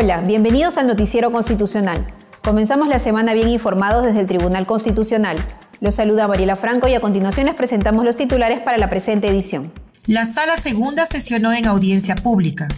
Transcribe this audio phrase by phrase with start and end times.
[0.00, 2.06] Hola, bienvenidos al Noticiero Constitucional.
[2.44, 5.36] Comenzamos la semana bien informados desde el Tribunal Constitucional.
[5.80, 9.72] Los saluda Mariela Franco y a continuación les presentamos los titulares para la presente edición.
[10.06, 12.68] La Sala Segunda sesionó en audiencia pública.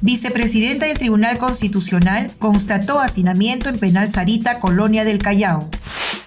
[0.00, 5.68] Vicepresidenta del Tribunal Constitucional constató hacinamiento en Penal Sarita, Colonia del Callao.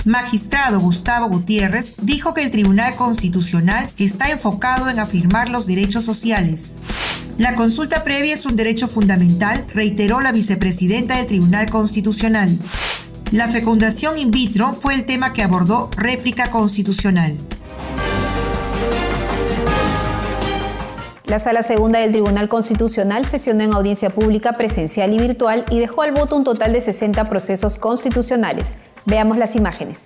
[0.06, 6.80] Magistrado Gustavo Gutiérrez dijo que el Tribunal Constitucional está enfocado en afirmar los derechos sociales.
[7.38, 12.50] La consulta previa es un derecho fundamental, reiteró la vicepresidenta del Tribunal Constitucional.
[13.32, 17.38] La fecundación in vitro fue el tema que abordó réplica constitucional.
[21.26, 26.02] La Sala Segunda del Tribunal Constitucional sesionó en audiencia pública presencial y virtual y dejó
[26.02, 28.70] al voto un total de 60 procesos constitucionales.
[29.06, 30.06] Veamos las imágenes.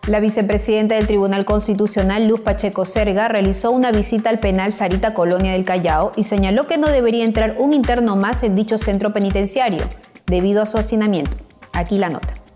[0.08, 5.52] La vicepresidenta del Tribunal Constitucional, Luz Pacheco Serga, realizó una visita al penal Sarita Colonia
[5.52, 9.84] del Callao y señaló que no debería entrar un interno más en dicho centro penitenciario,
[10.26, 11.36] debido a su hacinamiento.
[11.74, 12.47] Aquí la nota.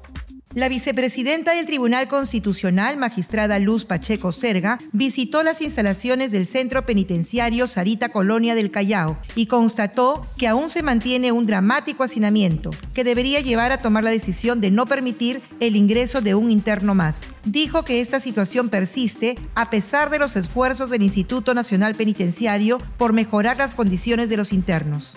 [0.54, 7.68] La vicepresidenta del Tribunal Constitucional, magistrada Luz Pacheco Serga, visitó las instalaciones del Centro Penitenciario
[7.68, 13.40] Sarita Colonia del Callao y constató que aún se mantiene un dramático hacinamiento que debería
[13.40, 17.30] llevar a tomar la decisión de no permitir el ingreso de un interno más.
[17.46, 23.14] Dijo que esta situación persiste a pesar de los esfuerzos del Instituto Nacional Penitenciario por
[23.14, 25.16] mejorar las condiciones de los internos.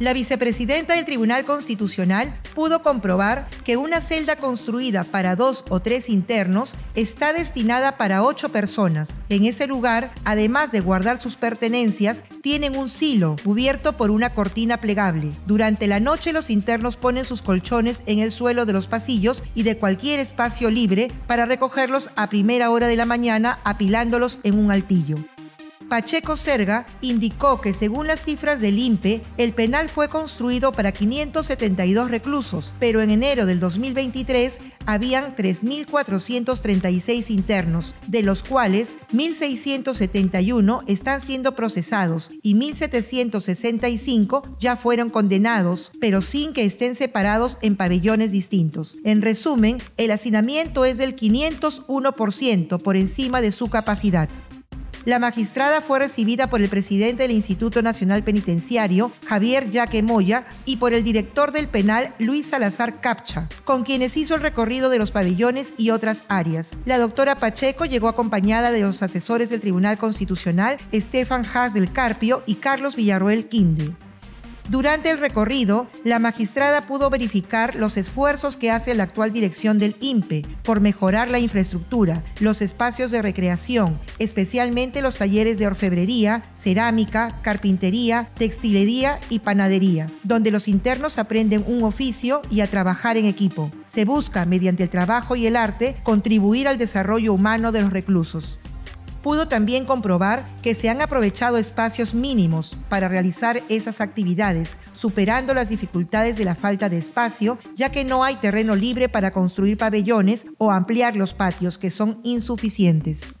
[0.00, 6.08] La vicepresidenta del Tribunal Constitucional pudo comprobar que una celda construida para dos o tres
[6.08, 9.22] internos está destinada para ocho personas.
[9.28, 14.76] En ese lugar, además de guardar sus pertenencias, tienen un silo cubierto por una cortina
[14.76, 15.32] plegable.
[15.46, 19.64] Durante la noche los internos ponen sus colchones en el suelo de los pasillos y
[19.64, 24.70] de cualquier espacio libre para recogerlos a primera hora de la mañana apilándolos en un
[24.70, 25.16] altillo.
[25.88, 32.10] Pacheco Serga indicó que según las cifras del INPE, el penal fue construido para 572
[32.10, 41.54] reclusos, pero en enero del 2023 habían 3.436 internos, de los cuales 1.671 están siendo
[41.54, 48.98] procesados y 1.765 ya fueron condenados, pero sin que estén separados en pabellones distintos.
[49.04, 54.28] En resumen, el hacinamiento es del 501% por encima de su capacidad.
[55.08, 60.76] La magistrada fue recibida por el presidente del Instituto Nacional Penitenciario, Javier Yaque Moya, y
[60.76, 65.10] por el director del penal, Luis Salazar Capcha, con quienes hizo el recorrido de los
[65.10, 66.76] pabellones y otras áreas.
[66.84, 72.42] La doctora Pacheco llegó acompañada de los asesores del Tribunal Constitucional, Estefan Haas del Carpio
[72.44, 73.94] y Carlos Villarroel Quinde.
[74.68, 79.96] Durante el recorrido, la magistrada pudo verificar los esfuerzos que hace la actual dirección del
[80.00, 87.38] INPE por mejorar la infraestructura, los espacios de recreación, especialmente los talleres de orfebrería, cerámica,
[87.40, 93.70] carpintería, textilería y panadería, donde los internos aprenden un oficio y a trabajar en equipo.
[93.86, 98.58] Se busca, mediante el trabajo y el arte, contribuir al desarrollo humano de los reclusos
[99.28, 105.68] pudo también comprobar que se han aprovechado espacios mínimos para realizar esas actividades, superando las
[105.68, 110.46] dificultades de la falta de espacio, ya que no hay terreno libre para construir pabellones
[110.56, 113.40] o ampliar los patios que son insuficientes.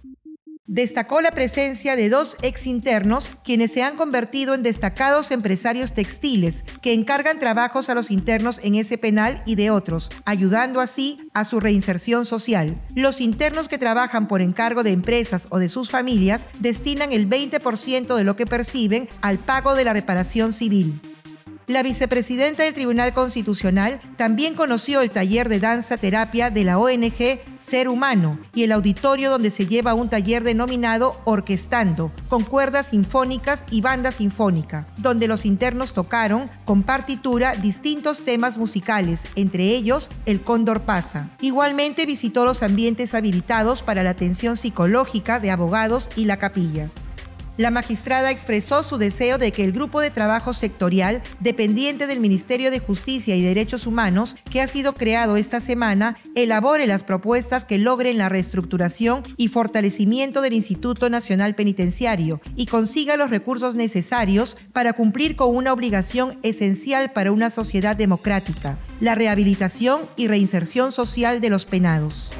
[0.68, 6.92] Destacó la presencia de dos exinternos quienes se han convertido en destacados empresarios textiles que
[6.92, 11.58] encargan trabajos a los internos en ese penal y de otros, ayudando así a su
[11.58, 12.76] reinserción social.
[12.94, 18.14] Los internos que trabajan por encargo de empresas o de sus familias destinan el 20%
[18.14, 21.00] de lo que perciben al pago de la reparación civil.
[21.68, 27.40] La vicepresidenta del Tribunal Constitucional también conoció el taller de danza terapia de la ONG
[27.58, 33.64] Ser Humano y el auditorio donde se lleva un taller denominado Orquestando, con cuerdas sinfónicas
[33.70, 40.40] y banda sinfónica, donde los internos tocaron con partitura distintos temas musicales, entre ellos El
[40.40, 41.28] Cóndor pasa.
[41.42, 46.88] Igualmente visitó los ambientes habilitados para la atención psicológica de abogados y la capilla.
[47.58, 52.70] La magistrada expresó su deseo de que el grupo de trabajo sectorial dependiente del Ministerio
[52.70, 57.78] de Justicia y Derechos Humanos, que ha sido creado esta semana, elabore las propuestas que
[57.78, 64.92] logren la reestructuración y fortalecimiento del Instituto Nacional Penitenciario y consiga los recursos necesarios para
[64.92, 71.50] cumplir con una obligación esencial para una sociedad democrática, la rehabilitación y reinserción social de
[71.50, 72.30] los penados.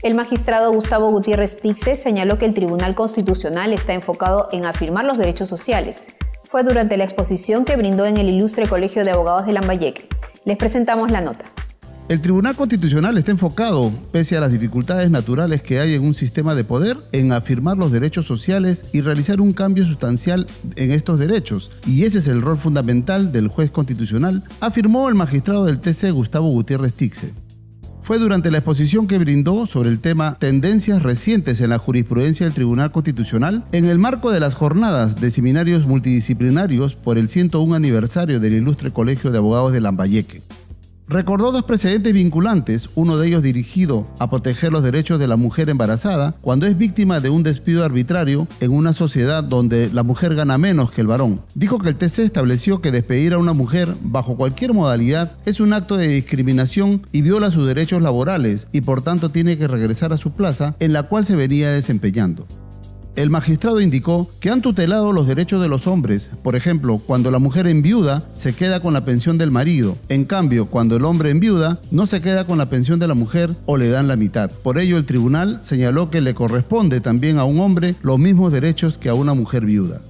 [0.00, 5.18] El magistrado Gustavo Gutiérrez Tixe señaló que el Tribunal Constitucional está enfocado en afirmar los
[5.18, 6.12] derechos sociales.
[6.44, 10.08] Fue durante la exposición que brindó en el Ilustre Colegio de Abogados de Lambayeque.
[10.44, 11.46] Les presentamos la nota.
[12.08, 16.54] El Tribunal Constitucional está enfocado, pese a las dificultades naturales que hay en un sistema
[16.54, 20.46] de poder, en afirmar los derechos sociales y realizar un cambio sustancial
[20.76, 21.72] en estos derechos.
[21.86, 26.48] Y ese es el rol fundamental del juez constitucional, afirmó el magistrado del TC Gustavo
[26.50, 27.34] Gutiérrez Tixe
[28.08, 32.54] fue durante la exposición que brindó sobre el tema Tendencias recientes en la jurisprudencia del
[32.54, 38.40] Tribunal Constitucional en el marco de las jornadas de seminarios multidisciplinarios por el 101 aniversario
[38.40, 40.40] del Ilustre Colegio de Abogados de Lambayeque.
[41.10, 45.70] Recordó dos precedentes vinculantes, uno de ellos dirigido a proteger los derechos de la mujer
[45.70, 50.58] embarazada cuando es víctima de un despido arbitrario en una sociedad donde la mujer gana
[50.58, 51.40] menos que el varón.
[51.54, 55.72] Dijo que el TC estableció que despedir a una mujer bajo cualquier modalidad es un
[55.72, 60.18] acto de discriminación y viola sus derechos laborales y por tanto tiene que regresar a
[60.18, 62.46] su plaza en la cual se venía desempeñando.
[63.18, 66.30] El magistrado indicó que han tutelado los derechos de los hombres.
[66.44, 69.98] Por ejemplo, cuando la mujer enviuda se queda con la pensión del marido.
[70.08, 73.50] En cambio, cuando el hombre enviuda no se queda con la pensión de la mujer
[73.66, 74.52] o le dan la mitad.
[74.62, 78.98] Por ello, el tribunal señaló que le corresponde también a un hombre los mismos derechos
[78.98, 80.00] que a una mujer viuda.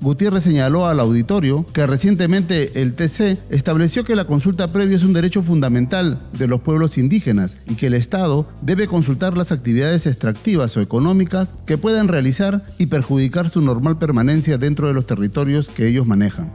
[0.00, 5.14] Gutiérrez señaló al auditorio que recientemente el TC estableció que la consulta previa es un
[5.14, 10.76] derecho fundamental de los pueblos indígenas y que el Estado debe consultar las actividades extractivas
[10.76, 15.88] o económicas que puedan realizar y perjudicar su normal permanencia dentro de los territorios que
[15.88, 16.52] ellos manejan.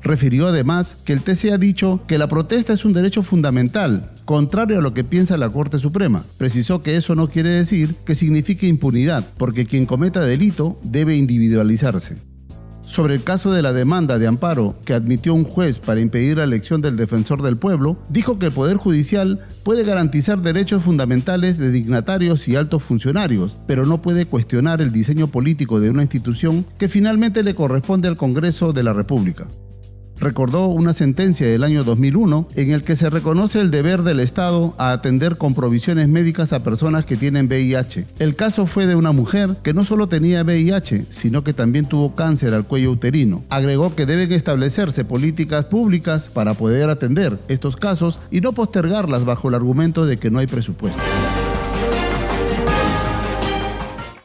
[0.00, 4.78] Refirió además que el TC ha dicho que la protesta es un derecho fundamental, contrario
[4.78, 6.24] a lo que piensa la Corte Suprema.
[6.38, 12.14] Precisó que eso no quiere decir que signifique impunidad, porque quien cometa delito debe individualizarse
[12.88, 16.44] sobre el caso de la demanda de amparo que admitió un juez para impedir la
[16.44, 21.70] elección del defensor del pueblo, dijo que el Poder Judicial puede garantizar derechos fundamentales de
[21.70, 26.88] dignatarios y altos funcionarios, pero no puede cuestionar el diseño político de una institución que
[26.88, 29.46] finalmente le corresponde al Congreso de la República
[30.20, 34.74] recordó una sentencia del año 2001 en el que se reconoce el deber del Estado
[34.78, 38.06] a atender con provisiones médicas a personas que tienen VIH.
[38.18, 42.14] El caso fue de una mujer que no solo tenía VIH, sino que también tuvo
[42.14, 43.44] cáncer al cuello uterino.
[43.48, 49.48] Agregó que deben establecerse políticas públicas para poder atender estos casos y no postergarlas bajo
[49.48, 51.02] el argumento de que no hay presupuesto.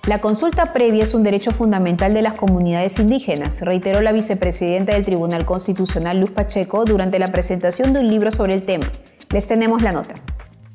[0.06, 5.06] La consulta previa es un derecho fundamental de las comunidades indígenas, reiteró la vicepresidenta del
[5.06, 8.86] Tribunal Constitucional Luz Pacheco durante la presentación de un libro sobre el tema.
[9.32, 10.16] Les tenemos la nota.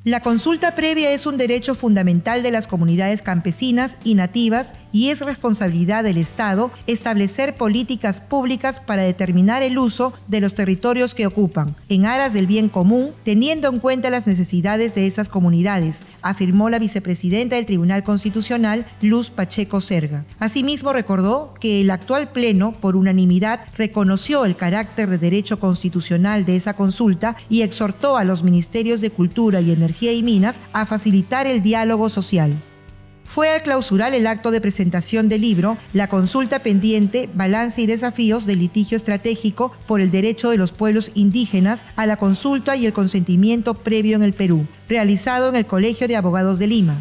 [0.04, 5.20] La consulta previa es un derecho fundamental de las comunidades campesinas y nativas y es
[5.20, 11.74] responsabilidad del Estado establecer políticas públicas para determinar el uso de los territorios que ocupan,
[11.88, 16.78] en aras del bien común, teniendo en cuenta las necesidades de esas comunidades, afirmó la
[16.78, 20.24] vicepresidenta del Tribunal Constitucional, Luz Pacheco Serga.
[20.38, 26.54] Asimismo, recordó que el actual Pleno, por unanimidad, reconoció el carácter de derecho constitucional de
[26.54, 31.46] esa consulta y exhortó a los ministerios de Cultura y Energía y Minas a facilitar
[31.46, 32.52] el diálogo social.
[33.24, 38.46] Fue al clausurar el acto de presentación del libro La consulta pendiente, balance y desafíos
[38.46, 42.94] del litigio estratégico por el derecho de los pueblos indígenas a la consulta y el
[42.94, 46.94] consentimiento previo en el Perú, realizado en el Colegio de Abogados de Lima.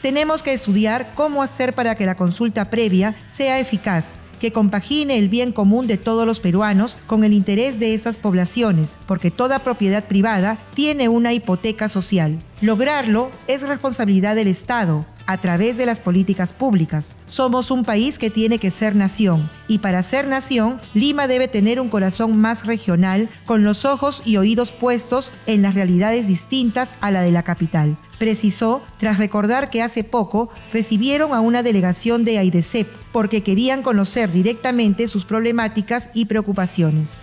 [0.00, 5.28] Tenemos que estudiar cómo hacer para que la consulta previa sea eficaz, que compagine el
[5.28, 10.04] bien común de todos los peruanos con el interés de esas poblaciones, porque toda propiedad
[10.04, 12.38] privada tiene una hipoteca social.
[12.60, 17.16] Lograrlo es responsabilidad del Estado, a través de las políticas públicas.
[17.26, 21.80] Somos un país que tiene que ser nación y para ser nación, Lima debe tener
[21.80, 27.10] un corazón más regional con los ojos y oídos puestos en las realidades distintas a
[27.10, 27.96] la de la capital.
[28.18, 34.30] Precisó tras recordar que hace poco recibieron a una delegación de AIDESEP porque querían conocer
[34.30, 37.22] directamente sus problemáticas y preocupaciones.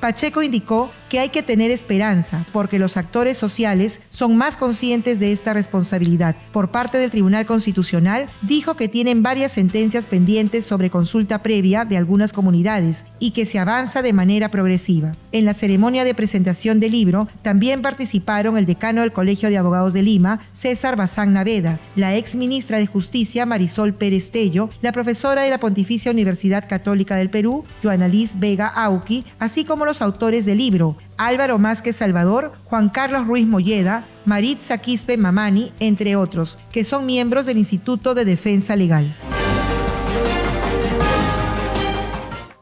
[0.00, 5.30] Pacheco indicó que hay que tener esperanza porque los actores sociales son más conscientes de
[5.30, 6.34] esta responsabilidad.
[6.50, 11.96] Por parte del Tribunal Constitucional, dijo que tienen varias sentencias pendientes sobre consulta previa de
[11.96, 15.14] algunas comunidades y que se avanza de manera progresiva.
[15.30, 19.92] En la ceremonia de presentación del libro también participaron el decano del Colegio de Abogados
[19.92, 25.42] de Lima, César Bazán Naveda, la ex ministra de Justicia, Marisol Pérez Tello, la profesora
[25.42, 30.44] de la Pontificia Universidad Católica del Perú, Joana Liz Vega Auqui, así como los autores
[30.44, 36.84] del libro, Álvaro Másquez Salvador, Juan Carlos Ruiz Molleda, Maritza Quispe Mamani, entre otros, que
[36.84, 39.14] son miembros del Instituto de Defensa Legal.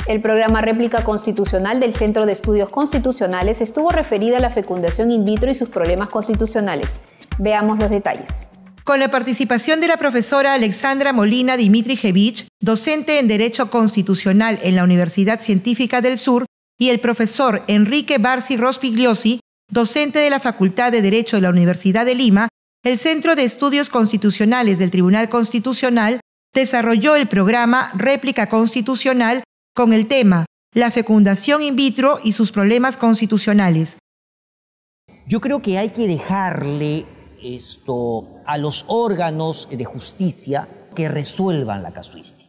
[0.07, 5.25] El programa Réplica Constitucional del Centro de Estudios Constitucionales estuvo referida a la fecundación in
[5.25, 7.01] vitro y sus problemas constitucionales.
[7.39, 8.49] Veamos los detalles.
[8.85, 14.83] Con la participación de la profesora Alexandra Molina Dimitrievich, docente en Derecho Constitucional en la
[14.83, 16.47] Universidad Científica del Sur,
[16.83, 19.39] y el profesor Enrique Barci Rospigliosi,
[19.71, 22.49] docente de la Facultad de Derecho de la Universidad de Lima,
[22.83, 26.19] el Centro de Estudios Constitucionales del Tribunal Constitucional
[26.53, 29.45] desarrolló el programa Réplica Constitucional
[29.77, 33.99] con el tema La fecundación in vitro y sus problemas constitucionales.
[35.29, 37.07] Yo creo que hay que dejarle
[37.45, 42.42] esto a los órganos de justicia que resuelvan la casuística.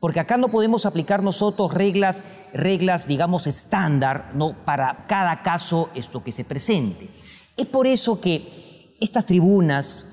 [0.00, 4.54] Porque acá no podemos aplicar nosotros reglas, reglas, digamos, estándar, ¿no?
[4.64, 7.08] Para cada caso esto que se presente.
[7.56, 10.06] Es por eso que estas tribunas,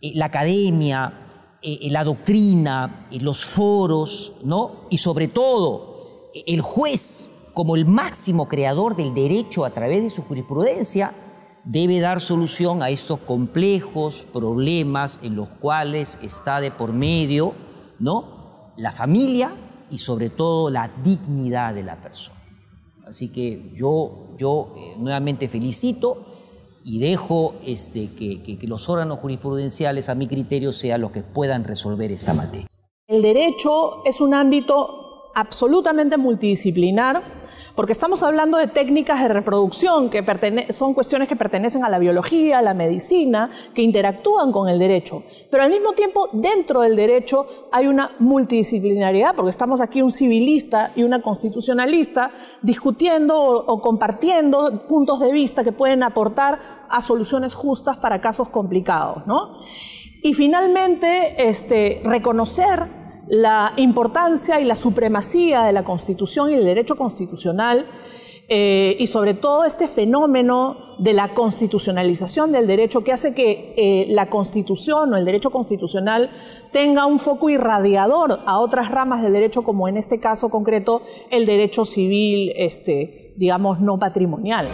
[0.00, 1.12] eh, la academia,
[1.60, 4.86] eh, la doctrina, eh, los foros, ¿no?
[4.90, 10.22] Y sobre todo, el juez, como el máximo creador del derecho a través de su
[10.22, 11.14] jurisprudencia,
[11.64, 17.54] debe dar solución a estos complejos problemas en los cuales está de por medio,
[17.98, 18.41] ¿no?
[18.76, 19.54] La familia
[19.90, 22.38] y sobre todo la dignidad de la persona.
[23.06, 26.24] Así que yo, yo eh, nuevamente felicito
[26.84, 31.64] y dejo este, que, que los órganos jurisprudenciales, a mi criterio, sean los que puedan
[31.64, 32.66] resolver esta materia.
[33.06, 37.41] El derecho es un ámbito absolutamente multidisciplinar
[37.74, 40.22] porque estamos hablando de técnicas de reproducción que
[40.70, 45.22] son cuestiones que pertenecen a la biología, a la medicina, que interactúan con el derecho.
[45.50, 50.92] Pero al mismo tiempo, dentro del derecho hay una multidisciplinariedad, porque estamos aquí un civilista
[50.94, 52.30] y una constitucionalista
[52.62, 59.22] discutiendo o, compartiendo puntos de vista que pueden aportar a soluciones justas para casos complicados,
[60.22, 66.96] Y finalmente, este, reconocer la importancia y la supremacía de la Constitución y el derecho
[66.96, 67.86] constitucional
[68.48, 74.06] eh, y sobre todo este fenómeno de la constitucionalización del derecho que hace que eh,
[74.10, 76.30] la Constitución o el derecho constitucional
[76.70, 81.46] tenga un foco irradiador a otras ramas del derecho, como en este caso concreto el
[81.46, 84.68] derecho civil, este, digamos, no patrimonial.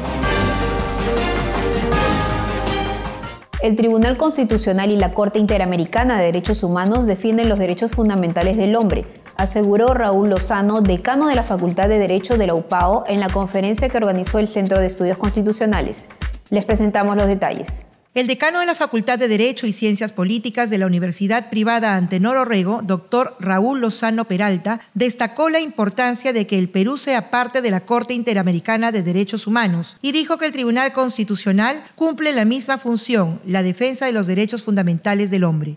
[3.60, 8.76] El Tribunal Constitucional y la Corte Interamericana de Derechos Humanos defienden los derechos fundamentales del
[8.76, 9.04] hombre,
[9.36, 13.88] aseguró Raúl Lozano, decano de la Facultad de Derecho de la UPAO, en la conferencia
[13.88, 16.06] que organizó el Centro de Estudios Constitucionales.
[16.50, 17.86] Les presentamos los detalles.
[18.18, 22.36] El decano de la Facultad de Derecho y Ciencias Políticas de la Universidad Privada Antenor
[22.36, 27.70] Orrego, doctor Raúl Lozano Peralta, destacó la importancia de que el Perú sea parte de
[27.70, 32.78] la Corte Interamericana de Derechos Humanos y dijo que el Tribunal Constitucional cumple la misma
[32.78, 35.76] función, la defensa de los derechos fundamentales del hombre.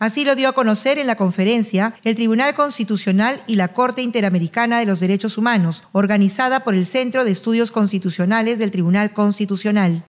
[0.00, 4.80] Así lo dio a conocer en la conferencia el Tribunal Constitucional y la Corte Interamericana
[4.80, 10.02] de los Derechos Humanos, organizada por el Centro de Estudios Constitucionales del Tribunal Constitucional.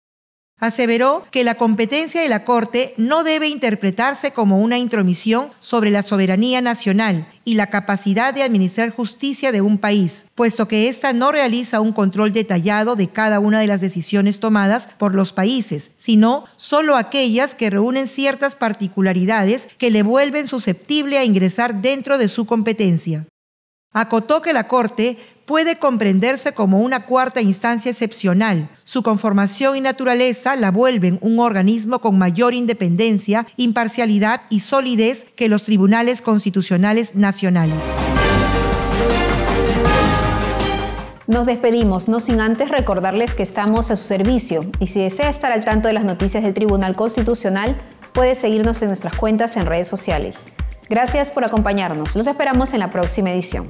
[0.59, 6.03] Aseveró que la competencia de la Corte no debe interpretarse como una intromisión sobre la
[6.03, 11.31] soberanía nacional y la capacidad de administrar justicia de un país, puesto que ésta no
[11.31, 16.47] realiza un control detallado de cada una de las decisiones tomadas por los países, sino
[16.57, 22.47] solo aquellas que reúnen ciertas particularidades que le vuelven susceptible a ingresar dentro de su
[22.47, 23.27] competencia.
[23.93, 25.17] Acotó que la Corte
[25.47, 28.69] puede comprenderse como una cuarta instancia excepcional.
[28.85, 35.49] Su conformación y naturaleza la vuelven un organismo con mayor independencia, imparcialidad y solidez que
[35.49, 37.83] los tribunales constitucionales nacionales.
[41.27, 45.53] Nos despedimos, no sin antes recordarles que estamos a su servicio y si desea estar
[45.53, 47.77] al tanto de las noticias del Tribunal Constitucional,
[48.13, 50.37] puede seguirnos en nuestras cuentas en redes sociales.
[50.89, 52.15] Gracias por acompañarnos.
[52.15, 53.67] Los esperamos en la próxima edición.